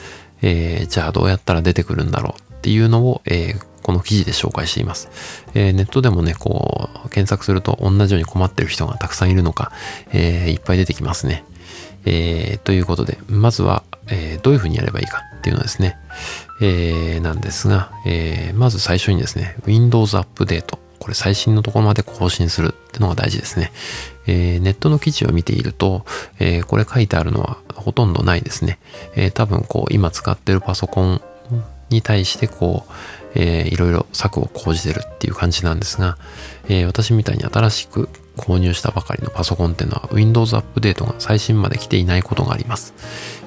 [0.42, 5.10] え、じゃあどうやったら出てくるんだろうっていうのを、えー、この記事で紹介しています。
[5.56, 9.72] えー、ネットでもね、こう、検索すると同じように困ってる人がたくさんいるのか、
[10.14, 11.44] えー、いっぱい出てきますね。
[12.06, 15.98] えー、ということで、まずは、えー、どういうふうにやればいいかっていうのですね。
[16.62, 20.78] えー、なんですが、えー、まず最初にですね、Windows アップデート。
[21.00, 23.72] これ最新のところまで更新するってのが大事ですね。
[24.28, 26.06] えー、ネットの記事を見ていると、
[26.38, 28.78] えー、これ書いてあるのはほとんどないですね。
[29.16, 31.22] えー、多分こう今使ってるパソコン
[31.90, 32.92] に対してこう、
[33.36, 36.18] えー、いろいろ策を講じてるっていう感じなんですが、
[36.68, 42.94] えー、私みたいに新しく購入したばかりのパソコンっていうのは Windows アップデートが最新まで来ていないことがあります。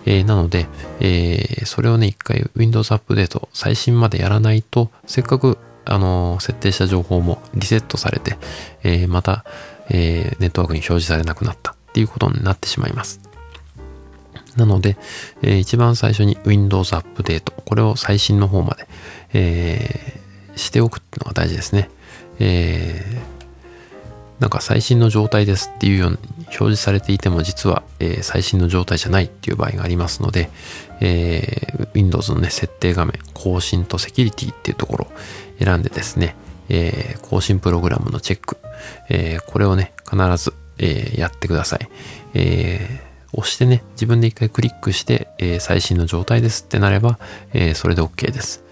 [0.04, 0.66] えー、なので、
[1.00, 8.36] えー、それをね、一回 Windows アップデート最新までやらないと、せっかくあの設定した情報もリセットされて、
[8.82, 9.44] えー、また、
[9.88, 13.20] えー、ネットワークに表示されなくなったっていうことになってしまいます。
[14.56, 14.98] なので、
[15.40, 18.86] えー、一番最初に Windows アップデート、これを最新の方まで、
[19.32, 21.90] えー、しておくっていうのが大事ですね。
[22.38, 30.50] えー、なんか最新の状態ですっていうように表示されていても実は、えー、最新の状態じゃないっていう場合がありますので、
[31.00, 35.12] えー、Windows のね、設定画面、更新とセキュリティっていうところを
[35.64, 36.34] 選んでですね、
[36.68, 38.56] えー、更新プログラムのチェック、
[39.08, 41.88] えー、これをね、必ず、えー、やってください。
[42.34, 47.18] えー、押してね、自分で一回クリックして、えー、最新の状態ですってなれば、
[47.52, 48.64] えー、それで OK です。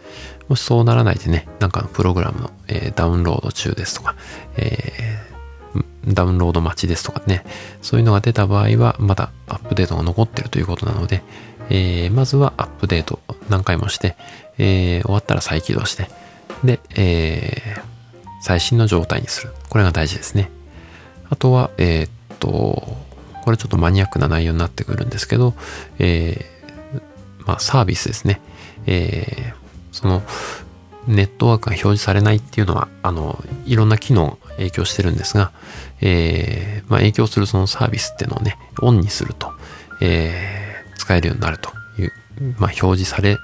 [0.51, 4.17] もしそうならないでね、なんかのプログラムの、えー、ダウンロード中ですとか、
[4.57, 7.45] えー、ダウンロード待ちですとかね、
[7.83, 11.23] そういうのが出た場合は、まだアップデートが残ってるということなので、
[11.69, 14.17] えー、まずはアップデート何回もして、
[14.59, 16.11] えー、終わったら再起動して、
[16.65, 17.83] で、えー、
[18.43, 19.53] 最新の状態にする。
[19.69, 20.51] これが大事ですね。
[21.31, 22.49] あとは、えー、っと、
[23.45, 25.55] これちょっとマニアックな内容になってくるんですけど、
[26.01, 28.41] えー、まあ、サービスですね。
[28.87, 29.60] えー、
[29.93, 30.23] その
[31.07, 35.53] ネットワークが表示されないっていうのは、あの、いろんな機能影響してるんですが、
[36.01, 39.53] えー、まあ、影響するそのサービスっていうのをね、オンにすると、
[40.01, 42.13] えー、使えるようになるという、
[42.59, 43.39] まあ、表示され、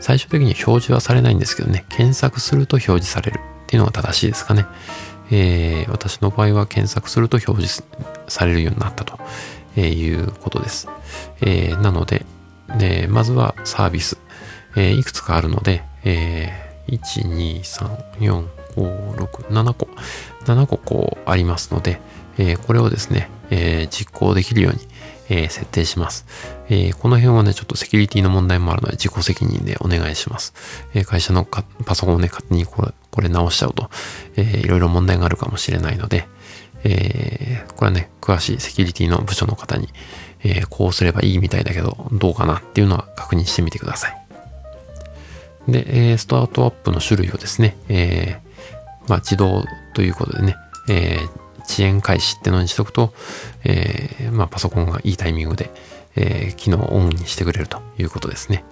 [0.00, 4.66] 最終的に表示はされないんですけどね、検索すると表示されるっていうのが正しいですかね。
[5.30, 7.84] えー、私の場合は検索すると表示
[8.28, 9.18] されるようになったと
[9.80, 10.88] いうことです。
[11.42, 12.24] えー、なので、
[12.76, 14.18] ね、まずはサービス、
[14.76, 19.88] えー、いくつかあるので、えー、1、2、3、4、5、6、7個、
[20.44, 22.00] 7個こうありますので、
[22.38, 24.80] えー、これをですね、えー、実行できるように、
[25.28, 26.26] えー、設定します、
[26.68, 26.96] えー。
[26.96, 30.54] この辺はね、ちょっとセキュリティの問題もあるので自己責任でお願いします。
[30.94, 33.90] えー、会社のパソコンをね、勝手にこれこれ直しちゃうと、
[34.36, 36.26] えー、いろいろ問題があるかもしれないので、
[36.84, 39.88] えこれはね、詳しいセキュリティの部署の方に、
[40.44, 44.17] えー、こうすればいいみたいだけど、どうかなっていうのは確認してみてください。
[45.68, 50.56] で、え、スタートアップの種類をですね、えー、まあ、自動ということでね、
[50.88, 53.12] えー、遅延開始ってのにしとくと、
[53.64, 55.70] えー、まあ、パソコンがいいタイミングで、
[56.16, 58.64] え、機能をオンにしてくれるということですね。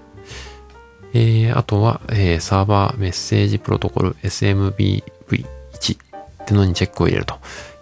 [1.12, 5.04] え、あとは、え、サーバーメッセージプロトコル SMBV1
[5.44, 7.36] ってのにチェックを入れると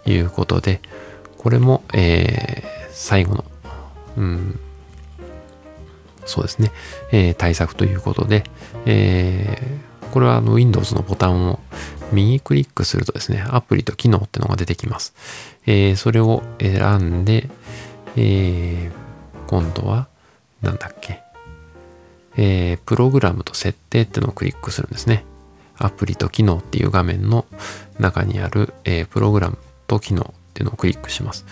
[0.05, 0.81] いうことで、
[1.37, 3.45] これも、え、最後の、
[4.17, 4.59] うん、
[6.25, 6.71] そうですね、
[7.11, 8.43] えー、対策ということで、
[8.85, 11.59] えー、これはあの Windows のボタンを
[12.11, 15.13] 右クリックするとですね、アプリと機能ってのが出てきます。
[15.65, 17.49] えー、それを選んで、
[18.15, 20.07] えー、今度は、
[20.61, 21.21] なんだっけ、
[22.37, 25.25] えー、プログラムと設定ってのをクリックするんですね。
[25.77, 27.45] アプリと機能っていう画面の
[27.99, 29.57] 中にある、えー、プログラム
[29.87, 31.45] と機能っていうのをクリックします。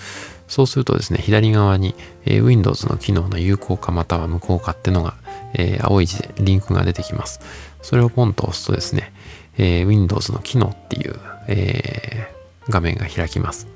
[0.48, 5.16] そうするとですね、左側に、えー、Windows の機能の有効化または無効化ってのが、
[5.54, 7.40] えー、青い字でリンクが出てきます。
[7.82, 9.14] それをポンと押すとですね、
[9.58, 13.68] えー、Windows の機能っていう、えー、画面が開きます。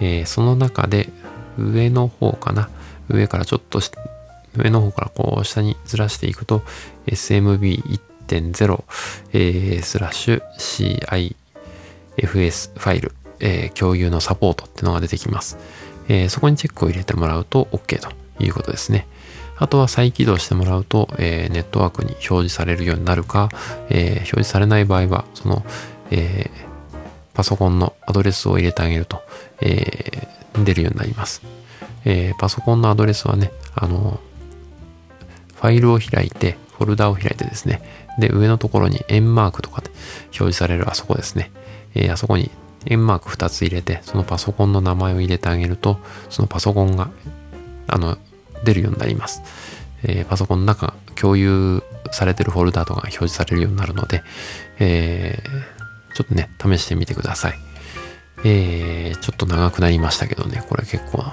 [0.00, 1.08] えー、その中で
[1.58, 2.70] 上の方かな、
[3.08, 3.80] 上からちょっと
[4.56, 6.62] 上の方からこう下にずらしていくと
[7.06, 8.84] SMB1.0、
[9.32, 11.34] えー、スラッシュ CIFS
[12.78, 15.58] ファイル、えー、共有のサポートっていうのが出てきます。
[16.10, 18.10] えー、そこにチェックを入れてもらうと OK と
[18.42, 19.06] いうことですね。
[19.56, 23.48] あとは再起動してもらうと、えー、ネットワークに表示されるようになるか、
[23.90, 25.64] えー、表示されない場合は、その、
[26.10, 26.50] え、
[27.32, 29.22] パソコンのアドレスを入れてあげると、
[29.60, 30.26] え、
[30.64, 31.42] 出るようになります。
[32.04, 34.18] え、パソコンのアドレスはね、あの、
[35.54, 37.82] ファイルを開いて、フォルダを開いてですね、
[38.18, 39.90] で、上のところに円マークとかで
[40.24, 41.52] 表示されるあそこですね、
[41.94, 42.50] えー、あそこに
[42.86, 47.10] 円マーク2つ入れて、そのパソコンの名前を入れてあげると、そのパソコンが、
[47.86, 48.16] あの、
[48.64, 49.42] 出るようになります。
[50.02, 54.22] えー、パソコンの中、共有されてるフォルダとかが表示されるようになるので、
[54.78, 57.54] えー、ちょっとね、試してみてください。
[58.44, 61.24] えー、ちょっと長くなりましたけどね、これ結構、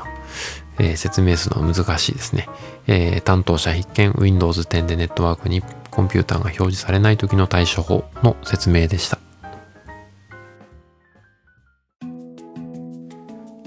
[0.79, 2.47] えー、説明するのは難しいですね。
[2.87, 9.26] えー、担当者必見 Windows 10でネットワークにコンピューターが表示されない時の対処法の説明でした。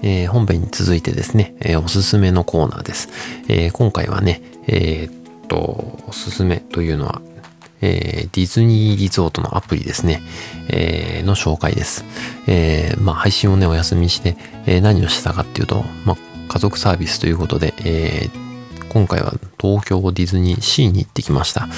[0.03, 3.09] えー、本編に続いてですね、えー、おすすめのコーナーです。
[3.49, 7.23] えー、今回はね、えー、っと、おすすめというのは、
[7.83, 10.23] えディズニーリゾートのアプリですね、
[10.69, 12.05] えの紹介です。
[12.47, 14.37] えまあ、配信をね、お休みして、
[14.67, 16.17] え何をしたかっていうと、まあ、
[16.49, 18.29] 家族サービスということで、え
[18.91, 21.69] 今回は東京ディズニーシーに行ってきました。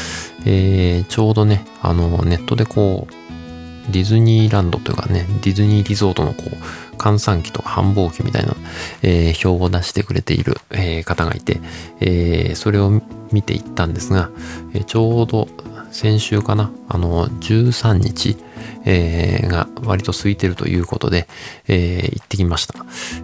[0.45, 6.57] えちょうどね、あの、ネットでこう、ディズニーランドというかね、ディズニーリゾートのこう、
[6.99, 8.55] 換算機とか繁忙期みたいな、
[9.03, 11.61] えー、表を出してくれている、えー、方がいて、
[12.01, 13.03] えー、それを
[13.33, 14.31] 見ていったんですが、
[14.75, 15.49] えー、ちょうど
[15.91, 18.37] 先週かな、あの、13日、
[18.85, 21.29] えー、が割と空いてるということで、
[21.69, 22.75] えー、行ってきました。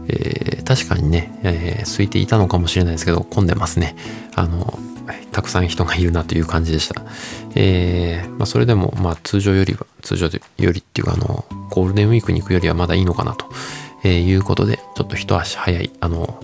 [0.08, 3.96] えー、確かにね、え、空いていたのかもしれないですけど、混んでますね。
[4.34, 4.78] あの、
[5.32, 7.02] たくさん人がいるなという感じでした。
[7.54, 13.46] えー、まあ、それでも、まあ、通常よりは、通常よりっていうか、あの、ゴールデンウィークに行くよりはまだいいのかなと、
[14.04, 16.40] えいうことで、ちょっと一足早い、あの、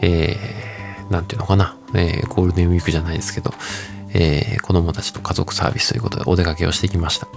[0.00, 3.52] えー、なんていうのかな、えー、ゴールデンウィークじゃないですけど、
[4.12, 7.28] えー、子供たちと家族サービスということでお出かけをしてきました。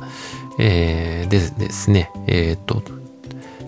[0.60, 2.84] えー、でですね、えっ、と、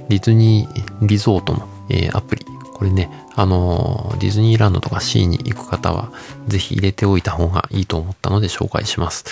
[0.10, 6.12] ディズニーリゾートの、えー、アプリ、これね、あのディズニーランドとかシーに行く方は、
[6.48, 9.24] ぜひ入れておいた方がいいと思ったので紹介します。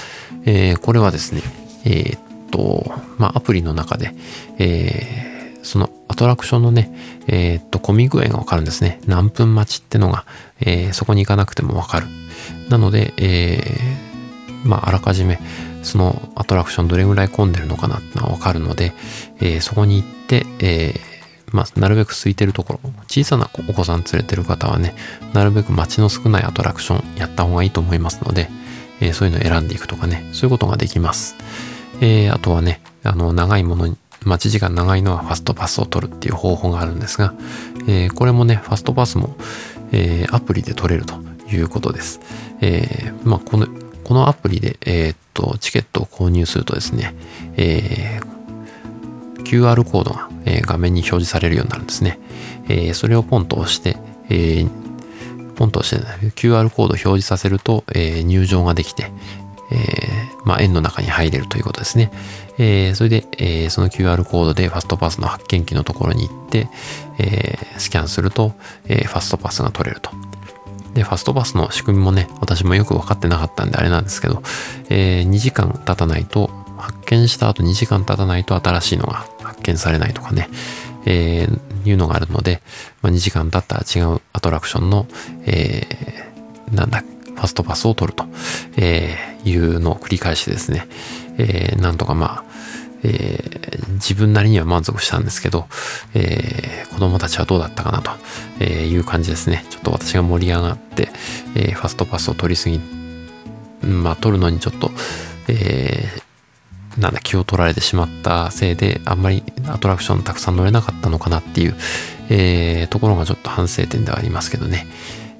[0.45, 1.41] えー、これはですね、
[1.83, 4.15] えー、っと、まあ、アプリの中で、
[4.59, 6.95] えー、そのアトラクションのね、
[7.27, 9.01] えー、っと、混み具合がわかるんですね。
[9.07, 10.25] 何分待ちってのが、
[10.61, 12.07] えー、そこに行かなくてもわかる。
[12.69, 15.37] なので、えー、まあ、あらかじめ、
[15.81, 18.93] そのアトラクションどれぐらい混んでるのかなってのはわかるので、
[19.41, 21.12] えー、そこに行って、えー、
[21.53, 24.95] まあ、なるべく空いてるところ、小さなお子さん連れてる方はね、
[25.33, 28.49] なるべく街の少ないアトラクションやった方がいいと思いますので、
[28.99, 31.35] えー、そういうのを選んでいくとかね、そういうことができます。
[32.01, 37.35] えー、あとはね、あの、長いものに、待ち時間長いのはファストパスを取るっていう方法があるんですが、
[37.87, 39.35] えー、これもね、ファストパスも、
[39.91, 41.15] え、アプリで取れると
[41.51, 42.19] いうことです。
[42.61, 43.67] え、まあ、この、
[44.03, 47.13] このアプリで、え、っと、チケットを購入するとですね、
[47.57, 48.32] えー、
[49.43, 52.19] QR コードが、え、画面に表示されるようになるんですね。
[52.69, 53.97] え、それをポンと押して、
[54.29, 54.65] え、
[55.55, 59.11] ポンと押して、QR コードを表示させると、え、入場ができて、
[59.71, 62.11] え、まあ、円の中に入れるということですね。
[62.57, 66.67] え、それで、え、その QR コードでファストパスの発見機のところに行って、
[67.17, 68.53] え、スキャンすると、
[68.87, 70.11] えファストパスが取れると。
[70.93, 74.43] で、ファストパスの仕組みもね、私もよく分かってなかったんであれなんですけど、
[74.89, 76.51] え2時間経たないと、
[77.17, 80.49] 見した後2時間経たないと新しいのが発見されないとかね、
[81.05, 82.61] えー、いうのがあるので、
[83.01, 85.05] まあ、2時間経ったら違うアトラクションの、
[85.45, 88.25] えー、なんだ、ファストパスを取ると、
[88.77, 90.87] えー、いうのを繰り返してですね、
[91.37, 92.43] えー、なんとかまあ、
[93.03, 95.67] えー、自分なりには満足したんですけど、
[96.13, 98.11] えー、子供たちはどうだったかなと
[98.59, 99.65] えいう感じですね。
[99.69, 101.09] ちょっと私が盛り上がって、
[101.55, 102.79] えー、ファストパスを取りすぎ、
[103.81, 104.91] まあ取るのにちょっと、
[105.49, 106.07] え、
[106.97, 111.75] なんだ、気を取られてしまったせいで、あんまりアトラクションたくさん乗れなかったのかなっていう、
[112.29, 114.87] えー、ところがちょっと反省点ではありますけどね。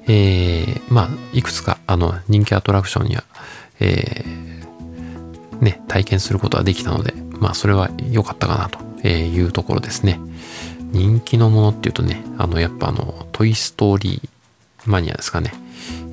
[0.06, 3.24] えー、まあ、いくつか、あの、人気アトラクションには、
[3.80, 10.20] えー、ね、体験することはできたので、まあそれは良かったかなというところですね。
[10.92, 15.52] 人気のものっていうとね、あのやっぱあのトイストーリーマニアですかね。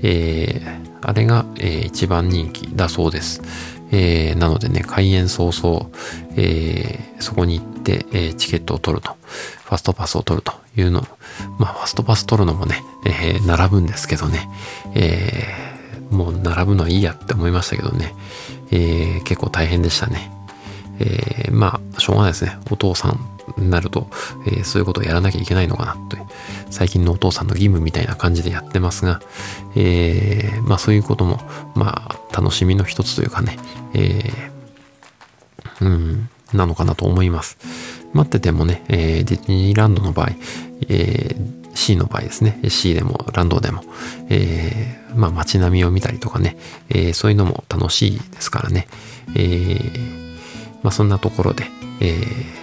[0.01, 3.41] えー、あれが、えー、一番人気だそうです。
[3.91, 5.89] えー、なのでね、開演早々、
[6.35, 9.15] えー、そこに行って、えー、チケットを取ると、
[9.65, 11.05] ファストパスを取るというの、
[11.59, 14.49] まあ、ファストパス取るのもね、えー、並ぶんですけどね、
[14.95, 18.15] えー、もう並ぶのはいいやって思いましたけどね、
[18.71, 20.31] えー、結構大変でしたね。
[20.99, 22.57] えー、まあ、しょうがないですね。
[22.69, 23.19] お父さん
[23.57, 24.07] なると、
[24.45, 26.15] えー、そういうことをやらなきゃいけないのかなと。
[26.15, 26.25] いう、
[26.69, 29.21] 最近のお父さんの義務みたいな感じでやってますが、
[29.75, 31.39] えー、まあそういうことも、
[31.75, 33.57] まあ楽しみの一つというかね、
[33.93, 37.57] えー、うん、なのかなと思います。
[38.13, 40.31] 待っててもね、えー、ディズニーランドの場合、
[40.87, 43.83] えー、C の場合ですね、C でもランドでも、
[44.29, 46.57] えー、まあ街並みを見たりとかね、
[46.89, 48.87] えー、そういうのも楽しいですからね、
[49.35, 50.21] えー、
[50.83, 51.65] まあ、そんなところで、
[52.01, 52.60] えー、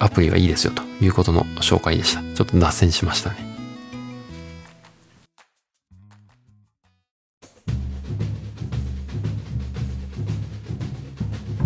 [0.00, 2.22] アプリはいいですよということの紹介でした。
[2.34, 3.36] ちょっと脱線しましたね。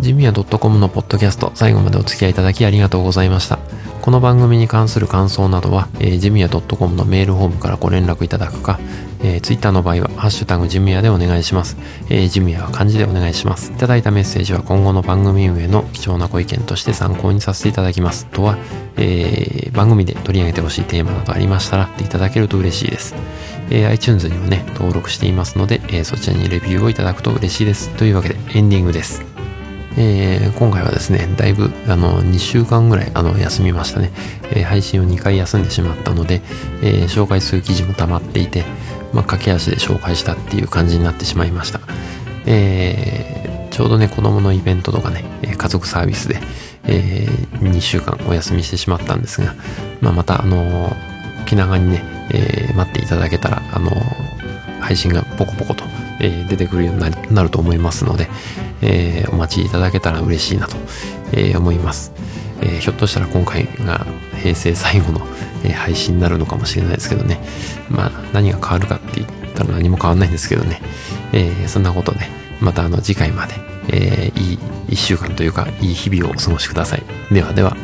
[0.01, 3.57] ジミヤ .com のポッドキャスト最後までお付き合いいただきありがとうございました。
[4.01, 8.79] この番組に関する感想などは、えー、ジミヤ .com のメールフォームからご連絡いただくか、
[9.23, 11.77] えー、ツイッターの場合は、ハッシュタグジムヤでお願いします。
[12.09, 13.71] えー、ジムヤは漢字でお願いします。
[13.71, 18.27] いただいたメッセージは今後の番組運営の貴重なご意見として参考にさせていただきます。
[18.27, 18.57] とは、
[18.97, 23.15] えー、番組で取り上げてほしいテーマなどありましたら、いただけると嬉しいです。
[23.71, 27.89] えー、iTunes にもね、登録していますので、えー、そちらにレビューをいただくと嬉しいです。
[27.95, 29.34] というわけで、エンディングです。
[29.97, 34.11] えー、今回はですね、だいぶ、あの、2週間ぐらい、あの、休みましたね。
[34.51, 36.41] えー、配信を2回休んでしまったので、
[36.81, 38.65] えー、紹介する記事も溜まっていて、
[39.13, 41.79] まあ、駆け足で紹介したっていう感じになってしまいました。
[42.45, 45.23] えー、ちょうどね、子供のイベントとかね、
[45.57, 46.39] 家族サービスで、
[46.87, 47.27] え、
[47.59, 49.55] 2週間お休みしてしまったんですが、
[50.01, 50.95] まあ、また、あの、
[51.45, 53.91] 気長にね、え、待っていただけたら、あの、
[54.81, 55.83] 配信がポコポコと、
[56.19, 57.01] えー、出てくるように
[57.35, 58.29] なると思いますので、
[58.81, 60.75] えー、お待ちいただけたら嬉しいなと、
[61.33, 62.13] えー、思います。
[62.61, 64.05] えー、ひょっとしたら今回が
[64.41, 65.21] 平成最後の、
[65.63, 67.39] えー、配信になるのかもしれないですけどね。
[67.89, 70.81] まあ、何が変わるかって言ったら何も変わんないんですけどね。
[71.33, 72.19] えー、そんなことで、
[72.61, 73.53] またあの次回まで、
[73.89, 74.59] えー、いい
[74.89, 77.03] 一週間というか、いい日々をお過ごしください。
[77.31, 77.75] ではでは。